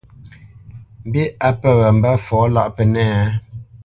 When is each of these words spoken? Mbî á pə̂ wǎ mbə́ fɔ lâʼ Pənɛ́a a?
Mbî 1.07 1.23
á 1.47 1.49
pə̂ 1.59 1.71
wǎ 1.79 1.89
mbə́ 1.97 2.13
fɔ 2.25 2.39
lâʼ 2.53 2.67
Pənɛ́a 2.75 3.11
a? 3.25 3.25